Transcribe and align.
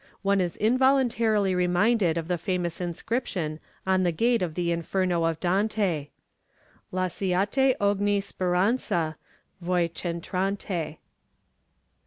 One 0.23 0.41
is 0.41 0.57
involuntarily 0.57 1.53
reminded 1.53 2.17
of 2.17 2.27
the 2.27 2.39
famous 2.39 2.81
inscription 2.81 3.59
on 3.85 4.01
the 4.01 4.11
gate 4.11 4.41
of 4.41 4.55
the 4.55 4.71
Inferno 4.71 5.25
of 5.25 5.39
Dante 5.39 6.07
"'Lasciate 6.91 7.77
ogni 7.79 8.19
speranza, 8.23 9.15
voi 9.61 9.87
ch' 9.89 10.07
entrate.'" 10.07 10.97